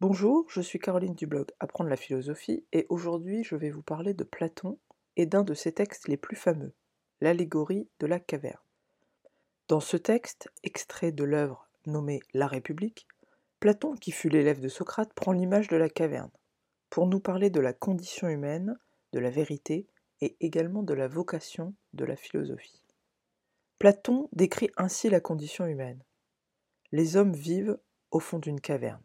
[0.00, 4.14] Bonjour, je suis Caroline du blog Apprendre la philosophie et aujourd'hui je vais vous parler
[4.14, 4.78] de Platon
[5.16, 6.72] et d'un de ses textes les plus fameux,
[7.20, 8.62] l'allégorie de la caverne.
[9.68, 13.06] Dans ce texte, extrait de l'œuvre nommée La République,
[13.60, 16.30] Platon, qui fut l'élève de Socrate, prend l'image de la caverne
[16.88, 18.78] pour nous parler de la condition humaine,
[19.12, 19.86] de la vérité
[20.22, 22.82] et également de la vocation de la philosophie.
[23.78, 26.02] Platon décrit ainsi la condition humaine.
[26.90, 27.78] Les hommes vivent
[28.12, 29.02] au fond d'une caverne.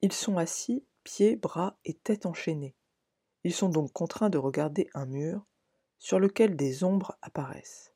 [0.00, 2.76] Ils sont assis, pieds, bras et tête enchaînés.
[3.44, 5.46] Ils sont donc contraints de regarder un mur
[5.98, 7.94] sur lequel des ombres apparaissent.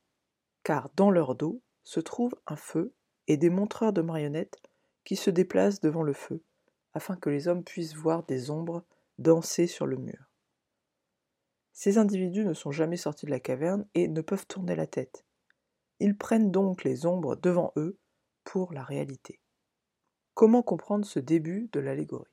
[0.65, 2.95] Car dans leur dos se trouve un feu
[3.29, 4.61] et des montreurs de marionnettes
[5.05, 6.43] qui se déplacent devant le feu
[6.95, 8.85] afin que les hommes puissent voir des ombres
[9.19, 10.31] danser sur le mur.
[11.73, 15.25] Ces individus ne sont jamais sortis de la caverne et ne peuvent tourner la tête.
[16.01, 17.99] Ils prennent donc les ombres devant eux
[18.45, 19.42] pour la réalité.
[20.35, 22.33] Comment comprendre ce début de l'allégorie?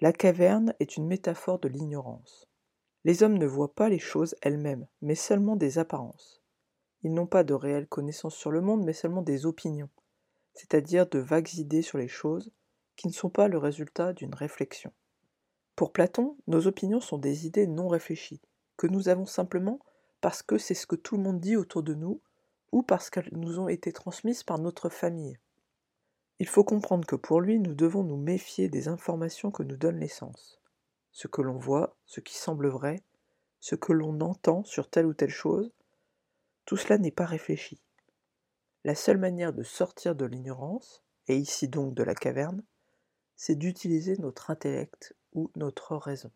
[0.00, 2.48] La caverne est une métaphore de l'ignorance.
[3.04, 6.42] Les hommes ne voient pas les choses elles-mêmes, mais seulement des apparences.
[7.04, 9.88] Ils n'ont pas de réelles connaissances sur le monde, mais seulement des opinions,
[10.52, 12.50] c'est-à-dire de vagues idées sur les choses
[12.96, 14.92] qui ne sont pas le résultat d'une réflexion.
[15.76, 18.42] Pour Platon, nos opinions sont des idées non réfléchies,
[18.76, 19.78] que nous avons simplement
[20.20, 22.20] parce que c'est ce que tout le monde dit autour de nous,
[22.72, 25.38] ou parce qu'elles nous ont été transmises par notre famille.
[26.38, 30.00] Il faut comprendre que pour lui, nous devons nous méfier des informations que nous donnent
[30.00, 30.60] les sens.
[31.12, 33.02] Ce que l'on voit, ce qui semble vrai,
[33.60, 35.72] ce que l'on entend sur telle ou telle chose,
[36.66, 37.80] tout cela n'est pas réfléchi.
[38.84, 42.62] La seule manière de sortir de l'ignorance, et ici donc de la caverne,
[43.34, 46.30] c'est d'utiliser notre intellect ou notre raison.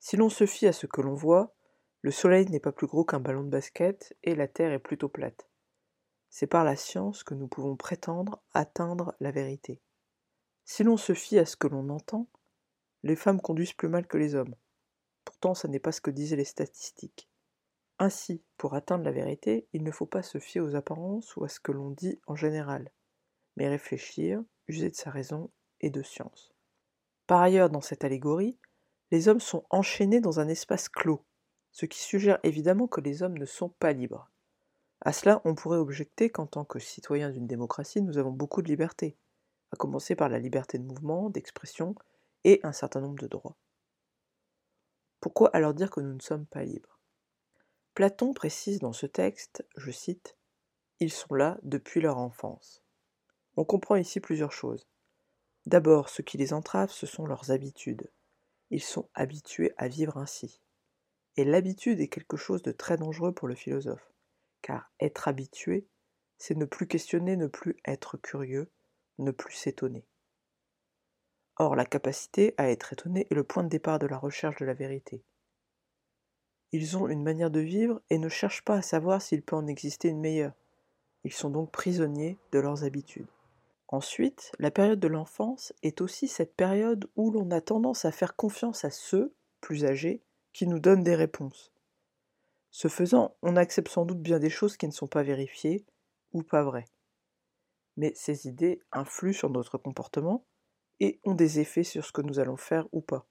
[0.00, 1.54] Si l'on se fie à ce que l'on voit,
[2.02, 5.08] le soleil n'est pas plus gros qu'un ballon de basket et la Terre est plutôt
[5.08, 5.48] plate.
[6.30, 9.80] C'est par la science que nous pouvons prétendre atteindre la vérité.
[10.64, 12.28] Si l'on se fie à ce que l'on entend,
[13.02, 14.54] les femmes conduisent plus mal que les hommes.
[15.24, 17.28] Pourtant, ce n'est pas ce que disaient les statistiques.
[17.98, 21.48] Ainsi, pour atteindre la vérité, il ne faut pas se fier aux apparences ou à
[21.48, 22.90] ce que l'on dit en général,
[23.56, 25.50] mais réfléchir, user de sa raison
[25.80, 26.52] et de science.
[27.26, 28.58] Par ailleurs, dans cette allégorie,
[29.10, 31.24] les hommes sont enchaînés dans un espace clos,
[31.72, 34.30] ce qui suggère évidemment que les hommes ne sont pas libres.
[35.00, 38.68] À cela, on pourrait objecter qu'en tant que citoyens d'une démocratie, nous avons beaucoup de
[38.68, 39.16] libertés,
[39.72, 41.94] à commencer par la liberté de mouvement, d'expression
[42.44, 43.56] et un certain nombre de droits.
[45.20, 46.98] Pourquoi alors dire que nous ne sommes pas libres?
[47.94, 50.36] Platon précise dans ce texte, je cite,
[51.00, 52.82] Ils sont là depuis leur enfance.
[53.56, 54.88] On comprend ici plusieurs choses.
[55.66, 58.10] D'abord, ce qui les entrave, ce sont leurs habitudes.
[58.70, 60.60] Ils sont habitués à vivre ainsi.
[61.36, 64.12] Et l'habitude est quelque chose de très dangereux pour le philosophe
[64.62, 65.86] car être habitué,
[66.38, 68.70] c'est ne plus questionner, ne plus être curieux,
[69.18, 70.06] ne plus s'étonner.
[71.56, 74.64] Or, la capacité à être étonné est le point de départ de la recherche de
[74.64, 75.24] la vérité.
[76.70, 79.66] Ils ont une manière de vivre et ne cherchent pas à savoir s'il peut en
[79.66, 80.54] exister une meilleure.
[81.24, 83.26] Ils sont donc prisonniers de leurs habitudes.
[83.88, 88.36] Ensuite, la période de l'enfance est aussi cette période où l'on a tendance à faire
[88.36, 91.72] confiance à ceux, plus âgés, qui nous donnent des réponses.
[92.70, 95.84] Ce faisant, on accepte sans doute bien des choses qui ne sont pas vérifiées
[96.32, 96.88] ou pas vraies.
[97.96, 100.44] Mais ces idées influent sur notre comportement
[101.00, 103.26] et ont des effets sur ce que nous allons faire ou pas.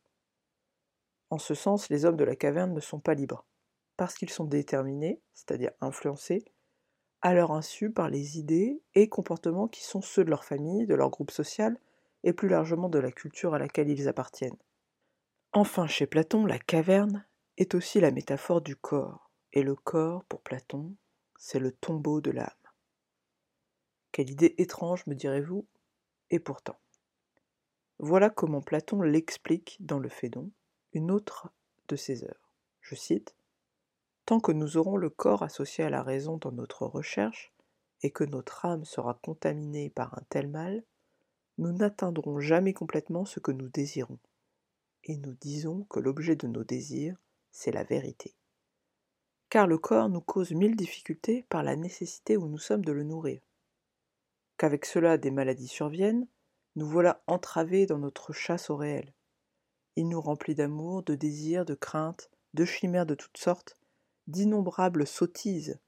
[1.29, 3.45] En ce sens, les hommes de la caverne ne sont pas libres,
[3.97, 6.45] parce qu'ils sont déterminés, c'est-à-dire influencés,
[7.21, 10.95] à leur insu par les idées et comportements qui sont ceux de leur famille, de
[10.95, 11.77] leur groupe social,
[12.23, 14.57] et plus largement de la culture à laquelle ils appartiennent.
[15.53, 17.25] Enfin, chez Platon, la caverne
[17.57, 19.26] est aussi la métaphore du corps.
[19.53, 20.95] Et le corps, pour Platon,
[21.37, 22.49] c'est le tombeau de l'âme.
[24.11, 25.65] Quelle idée étrange, me direz-vous,
[26.29, 26.79] et pourtant.
[27.99, 30.51] Voilà comment Platon l'explique dans le Phédon,
[30.93, 31.49] une autre
[31.87, 32.53] de ses œuvres.
[32.81, 33.35] Je cite
[34.25, 37.53] Tant que nous aurons le corps associé à la raison dans notre recherche,
[38.03, 40.83] et que notre âme sera contaminée par un tel mal,
[41.57, 44.19] nous n'atteindrons jamais complètement ce que nous désirons.
[45.05, 47.17] Et nous disons que l'objet de nos désirs,
[47.51, 48.35] c'est la vérité
[49.49, 53.03] car le corps nous cause mille difficultés par la nécessité où nous sommes de le
[53.03, 53.41] nourrir.
[54.57, 56.27] Qu'avec cela des maladies surviennent,
[56.75, 59.13] nous voilà entravés dans notre chasse au réel.
[59.95, 63.77] Il nous remplit d'amour, de désirs, de craintes, de chimères de toutes sortes,
[64.27, 65.79] d'innombrables sottises,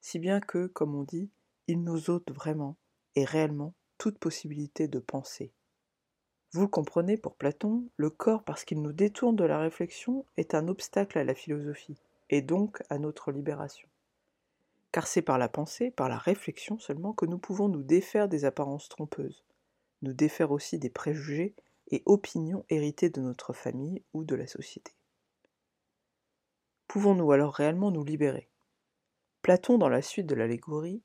[0.00, 1.30] si bien que, comme on dit,
[1.68, 2.76] il nous ôte vraiment
[3.14, 5.52] et réellement toute possibilité de penser.
[6.52, 10.54] Vous le comprenez, pour Platon, le corps, parce qu'il nous détourne de la réflexion, est
[10.54, 13.88] un obstacle à la philosophie et donc à notre libération.
[14.90, 18.44] Car c'est par la pensée, par la réflexion seulement que nous pouvons nous défaire des
[18.46, 19.44] apparences trompeuses,
[20.00, 21.54] nous défaire aussi des préjugés
[21.90, 24.92] et opinions héritées de notre famille ou de la société.
[26.88, 28.48] Pouvons-nous alors réellement nous libérer?
[29.42, 31.02] Platon, dans la suite de l'allégorie,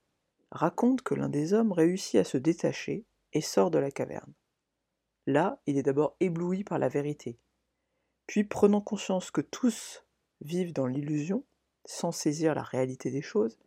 [0.52, 4.34] raconte que l'un des hommes réussit à se détacher et sort de la caverne.
[5.26, 7.38] Là, il est d'abord ébloui par la vérité,
[8.28, 10.07] puis prenant conscience que tous
[10.42, 11.44] vivent dans l'illusion,
[11.86, 13.58] sans saisir la réalité des choses,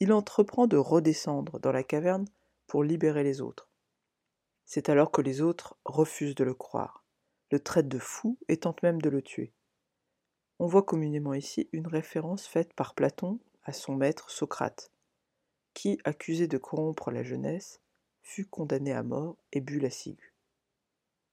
[0.00, 2.26] il entreprend de redescendre dans la caverne
[2.66, 3.68] pour libérer les autres.
[4.66, 7.04] C'est alors que les autres refusent de le croire,
[7.50, 9.52] le traitent de fou et tentent même de le tuer.
[10.58, 14.90] On voit communément ici une référence faite par Platon à son maître Socrate,
[15.74, 17.80] qui, accusé de corrompre la jeunesse,
[18.22, 20.33] fut condamné à mort et but la ciguë.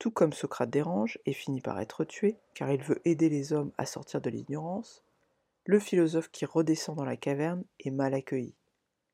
[0.02, 3.72] Tout comme Socrate dérange et finit par être tué, car il veut aider les hommes
[3.78, 5.04] à sortir de l'ignorance,
[5.66, 8.56] le philosophe qui redescend dans la caverne est mal accueilli,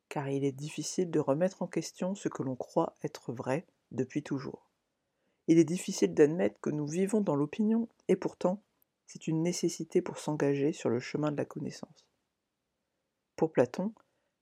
[0.08, 4.24] car il est difficile de remettre en question ce que l'on croit être vrai depuis
[4.24, 4.70] toujours.
[5.48, 8.62] Il est difficile d'admettre que nous vivons dans l'opinion, et pourtant,
[9.08, 12.08] c'est une nécessité pour s'engager sur le chemin de la connaissance.
[13.36, 13.92] Pour Platon,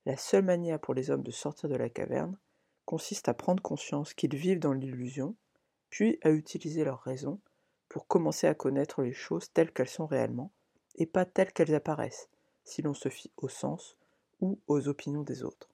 [0.06, 2.38] la seule manière pour les hommes de sortir de la caverne
[2.86, 5.36] consiste à prendre conscience qu'ils vivent dans l'illusion,
[5.90, 7.40] puis à utiliser leur raison
[7.90, 10.52] pour commencer à connaître les choses telles qu'elles sont réellement,
[10.96, 12.30] et pas telles qu'elles apparaissent,
[12.64, 13.98] si l'on se fie au sens
[14.42, 15.70] ou aux opinions des autres.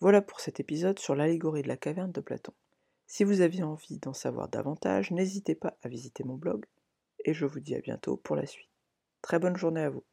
[0.00, 2.52] Voilà pour cet épisode sur l'allégorie de la caverne de Platon.
[3.06, 6.66] Si vous aviez envie d'en savoir davantage, n'hésitez pas à visiter mon blog,
[7.24, 8.70] et je vous dis à bientôt pour la suite.
[9.22, 10.04] Très bonne journée à vous.